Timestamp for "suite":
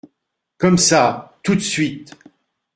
1.59-2.15